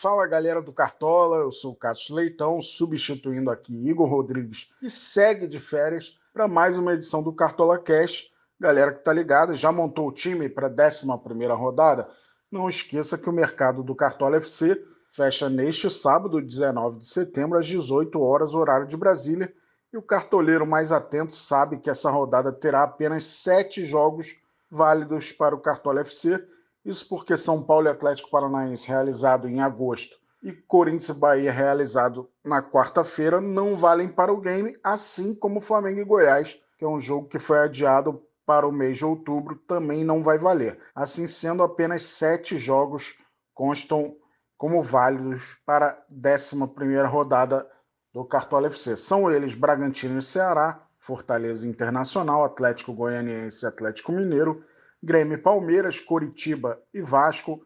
Fala 0.00 0.28
galera 0.28 0.62
do 0.62 0.72
Cartola, 0.72 1.38
eu 1.38 1.50
sou 1.50 1.72
o 1.72 1.74
Cássio 1.74 2.14
Leitão, 2.14 2.62
substituindo 2.62 3.50
aqui 3.50 3.88
Igor 3.88 4.08
Rodrigues, 4.08 4.70
que 4.78 4.88
segue 4.88 5.48
de 5.48 5.58
férias 5.58 6.16
para 6.32 6.46
mais 6.46 6.78
uma 6.78 6.94
edição 6.94 7.20
do 7.20 7.32
Cartola 7.32 7.76
Cash. 7.80 8.30
Galera 8.60 8.92
que 8.92 9.02
tá 9.02 9.12
ligada, 9.12 9.54
já 9.54 9.72
montou 9.72 10.06
o 10.06 10.12
time 10.12 10.48
para 10.48 10.68
a 10.68 10.70
11 10.70 11.04
rodada? 11.46 12.08
Não 12.48 12.68
esqueça 12.68 13.18
que 13.18 13.28
o 13.28 13.32
mercado 13.32 13.82
do 13.82 13.92
Cartola 13.92 14.36
FC 14.36 14.80
fecha 15.10 15.50
neste 15.50 15.90
sábado, 15.90 16.40
19 16.40 17.00
de 17.00 17.08
setembro, 17.08 17.58
às 17.58 17.66
18 17.66 18.22
horas, 18.22 18.54
horário 18.54 18.86
de 18.86 18.96
Brasília. 18.96 19.52
E 19.92 19.96
o 19.96 20.02
cartoleiro 20.02 20.64
mais 20.64 20.92
atento 20.92 21.34
sabe 21.34 21.76
que 21.76 21.90
essa 21.90 22.08
rodada 22.08 22.52
terá 22.52 22.84
apenas 22.84 23.24
sete 23.24 23.84
jogos 23.84 24.36
válidos 24.70 25.32
para 25.32 25.56
o 25.56 25.60
Cartola 25.60 26.02
FC. 26.02 26.40
Isso 26.88 27.06
porque 27.06 27.36
São 27.36 27.62
Paulo 27.62 27.86
e 27.86 27.90
Atlético 27.90 28.30
Paranaense, 28.30 28.88
realizado 28.88 29.46
em 29.46 29.60
agosto, 29.60 30.16
e 30.42 30.54
Corinthians 30.54 31.10
e 31.10 31.20
Bahia, 31.20 31.52
realizado 31.52 32.30
na 32.42 32.62
quarta-feira, 32.62 33.42
não 33.42 33.76
valem 33.76 34.08
para 34.08 34.32
o 34.32 34.40
game, 34.40 34.74
assim 34.82 35.34
como 35.34 35.60
Flamengo 35.60 36.00
e 36.00 36.04
Goiás, 36.04 36.58
que 36.78 36.86
é 36.86 36.88
um 36.88 36.98
jogo 36.98 37.28
que 37.28 37.38
foi 37.38 37.58
adiado 37.58 38.22
para 38.46 38.66
o 38.66 38.72
mês 38.72 38.96
de 38.96 39.04
outubro, 39.04 39.56
também 39.68 40.02
não 40.02 40.22
vai 40.22 40.38
valer. 40.38 40.78
Assim 40.94 41.26
sendo, 41.26 41.62
apenas 41.62 42.04
sete 42.04 42.56
jogos 42.56 43.18
constam 43.52 44.16
como 44.56 44.82
válidos 44.82 45.58
para 45.66 45.88
a 45.88 46.02
11 46.10 47.02
rodada 47.06 47.70
do 48.14 48.24
Cartola 48.24 48.68
FC. 48.68 48.96
São 48.96 49.30
eles 49.30 49.54
Bragantino 49.54 50.20
e 50.20 50.22
Ceará, 50.22 50.82
Fortaleza 50.96 51.68
Internacional, 51.68 52.44
Atlético 52.44 52.94
Goianiense 52.94 53.66
e 53.66 53.68
Atlético 53.68 54.10
Mineiro, 54.10 54.64
Grêmio 55.02 55.34
e 55.34 55.42
Palmeiras, 55.42 56.00
Coritiba 56.00 56.82
e 56.92 57.00
Vasco, 57.00 57.64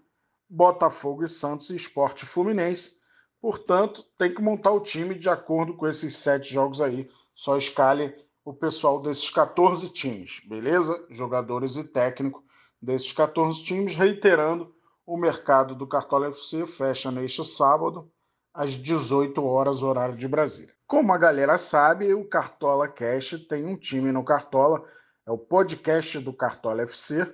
Botafogo 0.48 1.24
e 1.24 1.28
Santos 1.28 1.70
e 1.70 1.76
Esporte 1.76 2.26
Fluminense. 2.26 3.00
Portanto, 3.40 4.04
tem 4.18 4.34
que 4.34 4.42
montar 4.42 4.72
o 4.72 4.80
time 4.80 5.14
de 5.14 5.28
acordo 5.28 5.74
com 5.74 5.88
esses 5.88 6.16
sete 6.16 6.52
jogos 6.52 6.80
aí. 6.80 7.10
Só 7.34 7.56
escale 7.56 8.14
o 8.44 8.52
pessoal 8.52 9.00
desses 9.00 9.30
14 9.30 9.88
times, 9.88 10.40
beleza? 10.46 11.04
Jogadores 11.08 11.76
e 11.76 11.84
técnico 11.84 12.44
desses 12.80 13.12
14 13.12 13.62
times, 13.62 13.94
reiterando 13.94 14.74
o 15.06 15.16
mercado 15.16 15.74
do 15.74 15.86
Cartola 15.86 16.28
FC 16.28 16.66
fecha 16.66 17.10
neste 17.10 17.44
sábado, 17.44 18.10
às 18.52 18.72
18 18.72 19.44
horas, 19.44 19.82
horário 19.82 20.16
de 20.16 20.28
Brasília. 20.28 20.74
Como 20.86 21.12
a 21.12 21.18
galera 21.18 21.56
sabe, 21.56 22.12
o 22.12 22.28
Cartola 22.28 22.86
Cash 22.86 23.46
tem 23.48 23.64
um 23.64 23.76
time 23.76 24.12
no 24.12 24.24
Cartola, 24.24 24.82
é 25.26 25.30
o 25.30 25.38
podcast 25.38 26.18
do 26.18 26.32
Cartola 26.32 26.82
FC. 26.82 27.30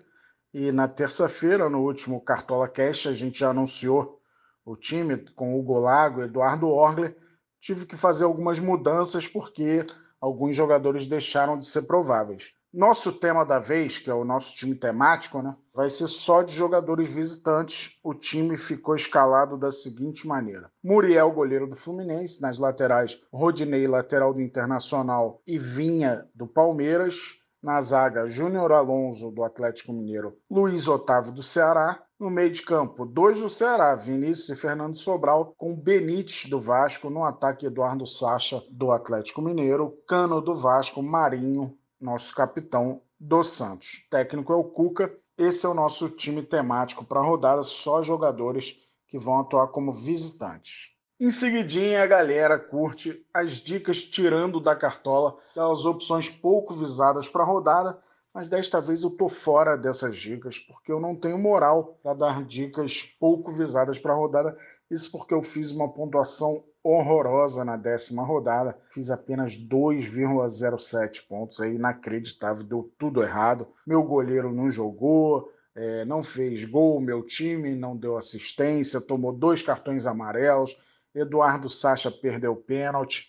E 0.53 0.73
na 0.73 0.89
terça-feira, 0.89 1.69
no 1.69 1.83
último 1.83 2.21
Cartola 2.21 2.69
Cash, 2.69 3.07
a 3.07 3.13
gente 3.13 3.41
já 3.41 3.51
anunciou 3.51 4.21
o 4.65 4.77
time 4.77 5.17
com 5.35 5.59
o 5.59 5.63
Golago, 5.63 6.23
Eduardo 6.23 6.69
Orgler. 6.69 7.17
Tive 7.61 7.87
que 7.87 7.97
fazer 7.97 8.25
algumas 8.25 8.59
mudanças 8.59 9.27
porque 9.27 9.85
alguns 10.21 10.55
jogadores 10.55 11.07
deixaram 11.07 11.59
de 11.59 11.67
ser 11.67 11.83
prováveis. 11.83 12.55
Nosso 12.73 13.13
tema 13.13 13.47
da 13.47 13.59
vez, 13.59 13.99
que 13.99 14.11
é 14.11 14.15
o 14.15 14.27
nosso 14.27 14.55
time 14.55 14.75
temático, 14.75 15.41
né, 15.41 15.57
vai 15.75 15.89
ser 15.89 16.07
só 16.07 16.43
de 16.43 16.55
jogadores 16.55 17.09
visitantes. 17.09 17.99
O 18.05 18.13
time 18.13 18.59
ficou 18.59 18.95
escalado 18.95 19.57
da 19.57 19.71
seguinte 19.71 20.27
maneira: 20.27 20.71
Muriel, 20.85 21.33
goleiro 21.33 21.67
do 21.67 21.75
Fluminense, 21.75 22.43
nas 22.43 22.59
laterais, 22.59 23.19
Rodinei, 23.33 23.87
lateral 23.87 24.35
do 24.35 24.43
Internacional 24.43 25.43
e 25.47 25.59
Vinha 25.59 26.29
do 26.35 26.47
Palmeiras. 26.47 27.39
Na 27.69 27.83
zaga, 27.83 28.27
Júnior 28.27 28.73
Alonso, 28.73 29.31
do 29.31 29.45
Atlético 29.45 29.93
Mineiro, 29.93 30.35
Luiz 30.51 30.89
Otávio, 30.89 31.31
do 31.31 31.43
Ceará. 31.43 32.03
No 32.19 32.31
meio 32.31 32.51
de 32.51 32.63
campo, 32.63 33.05
dois 33.05 33.43
do 33.43 33.49
Ceará, 33.51 33.95
Vinícius 33.95 34.49
e 34.49 34.57
Fernando 34.57 34.97
Sobral, 34.97 35.53
com 35.55 35.77
Benítez 35.77 36.47
do 36.47 36.59
Vasco. 36.59 37.11
No 37.11 37.25
ataque, 37.25 37.67
Eduardo 37.67 38.07
Sacha, 38.07 38.65
do 38.71 38.91
Atlético 38.91 39.43
Mineiro, 39.43 39.99
Cano 40.09 40.41
do 40.41 40.55
Vasco, 40.55 41.03
Marinho 41.03 41.77
nosso 42.01 42.35
capitão 42.35 43.03
dos 43.21 43.49
Santos. 43.49 44.07
Técnico 44.11 44.51
é 44.51 44.57
o 44.57 44.65
Cuca. 44.65 45.15
Esse 45.37 45.67
é 45.67 45.69
o 45.69 45.75
nosso 45.75 46.09
time 46.09 46.43
temático 46.43 47.05
para 47.05 47.21
a 47.21 47.23
rodada, 47.23 47.63
só 47.63 48.03
jogadores 48.03 48.77
que 49.07 49.19
vão 49.19 49.41
atuar 49.41 49.69
como 49.69 49.93
visitantes. 49.93 50.97
Em 51.21 51.33
seguidinha, 51.33 52.05
a 52.05 52.07
galera 52.07 52.57
curte 52.57 53.27
as 53.35 53.55
dicas 53.55 54.05
tirando 54.05 54.61
da 54.61 54.77
cartola, 54.77 55.37
aquelas 55.51 55.85
opções 55.85 56.31
pouco 56.31 56.73
visadas 56.73 57.29
para 57.29 57.43
a 57.43 57.47
rodada, 57.47 57.99
mas 58.33 58.47
desta 58.47 58.81
vez 58.81 59.03
eu 59.03 59.11
tô 59.11 59.29
fora 59.29 59.77
dessas 59.77 60.17
dicas, 60.17 60.61
porque 60.61 60.93
eu 60.93 61.01
não 61.01 61.17
tenho 61.17 61.37
moral 61.37 61.99
para 62.05 62.15
dar 62.15 62.45
dicas 62.45 63.03
pouco 63.19 63.51
visadas 63.51 63.99
para 63.99 64.13
a 64.13 64.17
rodada. 64.17 64.57
Isso 64.89 65.11
porque 65.11 65.35
eu 65.35 65.43
fiz 65.43 65.73
uma 65.73 65.89
pontuação 65.89 66.63
horrorosa 66.85 67.65
na 67.65 67.77
décima 67.77 68.23
rodada. 68.23 68.79
Fiz 68.89 69.11
apenas 69.11 69.57
2,07 69.57 71.27
pontos. 71.27 71.59
É 71.59 71.69
inacreditável, 71.69 72.63
deu 72.63 72.93
tudo 72.97 73.25
errado. 73.25 73.67
Meu 73.85 74.05
goleiro 74.05 74.53
não 74.53 74.71
jogou, 74.71 75.51
é, 75.75 76.05
não 76.05 76.23
fez 76.23 76.65
gol. 76.65 77.01
Meu 77.01 77.27
time 77.27 77.75
não 77.75 77.97
deu 77.97 78.17
assistência, 78.17 79.01
tomou 79.01 79.33
dois 79.33 79.63
cartões 79.63 80.07
amarelos. 80.07 80.79
Eduardo 81.19 81.69
Sacha 81.69 82.11
perdeu 82.11 82.55
pênalti. 82.55 83.29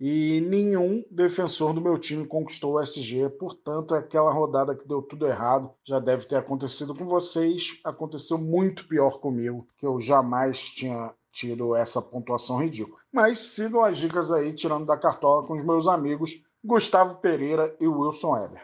E 0.00 0.40
nenhum 0.48 1.04
defensor 1.10 1.74
do 1.74 1.80
meu 1.80 1.98
time 1.98 2.26
conquistou 2.26 2.74
o 2.74 2.80
SG, 2.80 3.28
portanto, 3.38 3.94
aquela 3.94 4.32
rodada 4.32 4.74
que 4.74 4.88
deu 4.88 5.02
tudo 5.02 5.26
errado 5.26 5.70
já 5.84 5.98
deve 5.98 6.24
ter 6.24 6.36
acontecido 6.36 6.94
com 6.94 7.04
vocês. 7.04 7.78
Aconteceu 7.84 8.38
muito 8.38 8.88
pior 8.88 9.20
comigo, 9.20 9.68
que 9.76 9.84
eu 9.84 10.00
jamais 10.00 10.70
tinha 10.70 11.12
tido 11.30 11.76
essa 11.76 12.00
pontuação 12.00 12.62
ridícula. 12.62 12.98
Mas 13.12 13.40
sigam 13.40 13.84
as 13.84 13.98
dicas 13.98 14.32
aí, 14.32 14.54
tirando 14.54 14.86
da 14.86 14.96
cartola 14.96 15.46
com 15.46 15.54
os 15.54 15.62
meus 15.62 15.86
amigos 15.86 16.42
Gustavo 16.64 17.16
Pereira 17.16 17.74
e 17.78 17.86
Wilson 17.86 18.32
Weber. 18.32 18.62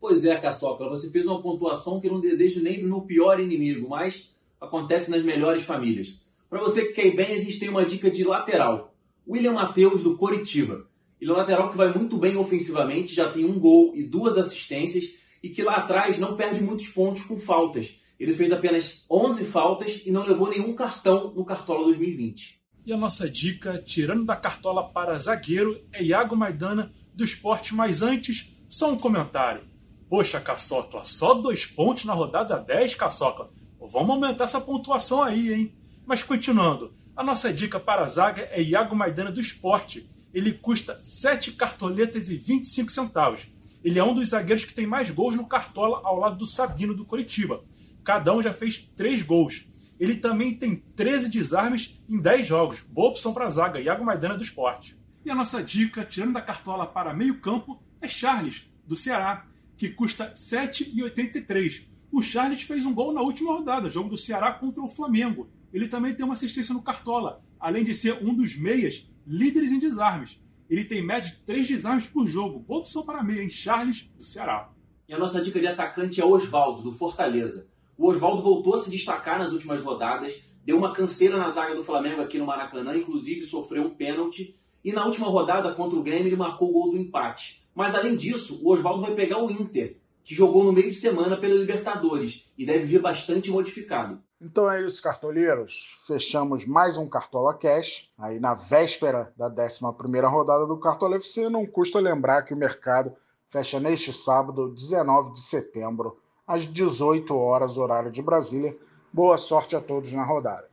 Pois 0.00 0.24
é, 0.24 0.36
Caçoca, 0.36 0.88
você 0.88 1.10
fez 1.10 1.26
uma 1.26 1.42
pontuação 1.42 2.00
que 2.00 2.08
não 2.08 2.18
desejo 2.18 2.62
nem 2.62 2.82
no 2.82 3.02
pior 3.02 3.38
inimigo, 3.38 3.88
mas 3.88 4.30
acontece 4.60 5.10
nas 5.10 5.22
melhores 5.22 5.62
famílias. 5.64 6.18
Para 6.50 6.58
você 6.58 6.86
que 6.86 6.94
quer 6.94 7.06
ir 7.06 7.14
bem, 7.14 7.32
a 7.32 7.40
gente 7.40 7.60
tem 7.60 7.68
uma 7.68 7.84
dica 7.84 8.10
de 8.10 8.24
lateral. 8.24 8.92
William 9.24 9.52
Matheus, 9.52 10.02
do 10.02 10.16
Coritiba. 10.16 10.84
Ele 11.20 11.30
é 11.30 11.32
um 11.32 11.36
lateral 11.36 11.70
que 11.70 11.76
vai 11.76 11.94
muito 11.94 12.16
bem 12.16 12.36
ofensivamente, 12.36 13.14
já 13.14 13.30
tem 13.30 13.44
um 13.44 13.56
gol 13.56 13.92
e 13.94 14.02
duas 14.02 14.36
assistências, 14.36 15.14
e 15.40 15.48
que 15.48 15.62
lá 15.62 15.76
atrás 15.76 16.18
não 16.18 16.36
perde 16.36 16.60
muitos 16.60 16.88
pontos 16.88 17.22
com 17.22 17.38
faltas. 17.38 17.94
Ele 18.18 18.34
fez 18.34 18.50
apenas 18.50 19.06
11 19.08 19.44
faltas 19.44 20.02
e 20.04 20.10
não 20.10 20.26
levou 20.26 20.50
nenhum 20.50 20.74
cartão 20.74 21.32
no 21.32 21.44
Cartola 21.44 21.84
2020. 21.84 22.60
E 22.84 22.92
a 22.92 22.96
nossa 22.96 23.30
dica, 23.30 23.78
tirando 23.78 24.24
da 24.24 24.34
cartola 24.34 24.90
para 24.90 25.16
zagueiro, 25.18 25.78
é 25.92 26.02
Iago 26.02 26.34
Maidana 26.34 26.90
do 27.14 27.22
esporte, 27.22 27.76
mas 27.76 28.02
antes, 28.02 28.52
só 28.68 28.90
um 28.90 28.96
comentário. 28.96 29.62
Poxa, 30.08 30.40
Caçocla, 30.40 31.04
só 31.04 31.32
dois 31.34 31.64
pontos 31.64 32.04
na 32.04 32.12
rodada 32.12 32.58
10, 32.58 32.96
Caçocla. 32.96 33.48
Vamos 33.78 34.10
aumentar 34.10 34.44
essa 34.44 34.60
pontuação 34.60 35.22
aí, 35.22 35.52
hein? 35.52 35.79
Mas 36.10 36.24
continuando, 36.24 36.92
a 37.14 37.22
nossa 37.22 37.52
dica 37.52 37.78
para 37.78 38.02
a 38.02 38.06
zaga 38.08 38.48
é 38.50 38.60
Iago 38.60 38.96
Maidana 38.96 39.30
do 39.30 39.40
esporte. 39.40 40.10
Ele 40.34 40.54
custa 40.54 40.98
7 41.00 41.52
cartoletas 41.52 42.28
e 42.28 42.36
25 42.36 42.90
centavos. 42.90 43.46
Ele 43.84 43.96
é 43.96 44.02
um 44.02 44.12
dos 44.12 44.30
zagueiros 44.30 44.64
que 44.64 44.74
tem 44.74 44.88
mais 44.88 45.12
gols 45.12 45.36
no 45.36 45.46
Cartola 45.46 46.00
ao 46.02 46.18
lado 46.18 46.36
do 46.36 46.46
Sabino 46.46 46.96
do 46.96 47.04
Curitiba. 47.04 47.62
Cada 48.02 48.34
um 48.34 48.42
já 48.42 48.52
fez 48.52 48.90
3 48.96 49.22
gols. 49.22 49.68
Ele 50.00 50.16
também 50.16 50.52
tem 50.52 50.82
13 50.96 51.30
desarmes 51.30 52.02
em 52.08 52.20
10 52.20 52.44
jogos. 52.44 52.82
Boa 52.82 53.10
opção 53.10 53.32
para 53.32 53.46
a 53.46 53.50
zaga, 53.50 53.80
Iago 53.80 54.04
Maidana 54.04 54.36
do 54.36 54.42
esporte. 54.42 54.98
E 55.24 55.30
a 55.30 55.34
nossa 55.36 55.62
dica, 55.62 56.04
tirando 56.04 56.32
da 56.32 56.42
cartola 56.42 56.88
para 56.88 57.14
meio 57.14 57.40
campo, 57.40 57.80
é 58.00 58.08
Charles, 58.08 58.68
do 58.84 58.96
Ceará, 58.96 59.46
que 59.76 59.88
custa 59.88 60.32
7,83. 60.32 61.86
O 62.10 62.20
Charles 62.20 62.62
fez 62.62 62.84
um 62.84 62.92
gol 62.92 63.12
na 63.12 63.20
última 63.20 63.52
rodada, 63.52 63.88
jogo 63.88 64.08
do 64.08 64.18
Ceará 64.18 64.50
contra 64.50 64.82
o 64.82 64.88
Flamengo. 64.88 65.48
Ele 65.72 65.88
também 65.88 66.14
tem 66.14 66.24
uma 66.24 66.34
assistência 66.34 66.74
no 66.74 66.82
Cartola, 66.82 67.42
além 67.58 67.84
de 67.84 67.94
ser 67.94 68.22
um 68.24 68.34
dos 68.34 68.56
meias 68.56 69.08
líderes 69.26 69.70
em 69.70 69.78
desarmes. 69.78 70.40
Ele 70.68 70.84
tem 70.84 71.04
média 71.04 71.30
de 71.30 71.36
3 71.44 71.66
desarmes 71.66 72.06
por 72.06 72.26
jogo. 72.26 72.60
Boa 72.60 72.80
opção 72.80 73.04
para 73.04 73.22
meia, 73.22 73.42
em 73.42 73.50
Charles, 73.50 74.10
do 74.16 74.24
Ceará. 74.24 74.70
E 75.08 75.14
a 75.14 75.18
nossa 75.18 75.42
dica 75.42 75.58
de 75.58 75.66
atacante 75.66 76.20
é 76.20 76.24
Oswaldo, 76.24 76.82
do 76.82 76.92
Fortaleza. 76.92 77.68
O 77.98 78.08
Oswaldo 78.08 78.42
voltou 78.42 78.74
a 78.74 78.78
se 78.78 78.90
destacar 78.90 79.38
nas 79.38 79.52
últimas 79.52 79.82
rodadas, 79.82 80.40
deu 80.64 80.78
uma 80.78 80.92
canseira 80.92 81.36
na 81.36 81.50
zaga 81.50 81.74
do 81.74 81.82
Flamengo 81.82 82.22
aqui 82.22 82.38
no 82.38 82.46
Maracanã, 82.46 82.96
inclusive 82.96 83.44
sofreu 83.44 83.82
um 83.84 83.90
pênalti. 83.90 84.56
E 84.84 84.92
na 84.92 85.04
última 85.04 85.26
rodada 85.26 85.74
contra 85.74 85.98
o 85.98 86.02
Grêmio 86.02 86.28
ele 86.28 86.36
marcou 86.36 86.70
o 86.70 86.72
gol 86.72 86.90
do 86.92 86.96
empate. 86.96 87.66
Mas 87.74 87.94
além 87.94 88.16
disso, 88.16 88.60
o 88.62 88.72
Oswaldo 88.72 89.02
vai 89.02 89.14
pegar 89.14 89.42
o 89.42 89.50
Inter, 89.50 90.00
que 90.24 90.34
jogou 90.34 90.64
no 90.64 90.72
meio 90.72 90.90
de 90.90 90.96
semana 90.96 91.36
pela 91.36 91.54
Libertadores 91.54 92.50
e 92.56 92.64
deve 92.64 92.84
vir 92.84 93.00
bastante 93.00 93.50
modificado. 93.50 94.22
Então 94.42 94.70
é 94.70 94.80
isso, 94.80 95.02
cartoleiros. 95.02 96.00
Fechamos 96.06 96.64
mais 96.64 96.96
um 96.96 97.06
Cartola 97.06 97.52
Cash. 97.52 98.10
Aí 98.18 98.40
na 98.40 98.54
véspera 98.54 99.30
da 99.36 99.48
11 99.48 100.20
rodada 100.26 100.66
do 100.66 100.78
Cartola 100.78 101.16
FC, 101.16 101.50
não 101.50 101.66
custa 101.66 102.00
lembrar 102.00 102.42
que 102.42 102.54
o 102.54 102.56
mercado 102.56 103.12
fecha 103.50 103.78
neste 103.78 104.14
sábado, 104.14 104.70
19 104.70 105.32
de 105.32 105.42
setembro, 105.42 106.18
às 106.46 106.62
18 106.62 107.36
horas, 107.36 107.76
horário 107.76 108.10
de 108.10 108.22
Brasília. 108.22 108.74
Boa 109.12 109.36
sorte 109.36 109.76
a 109.76 109.80
todos 109.80 110.10
na 110.14 110.24
rodada. 110.24 110.66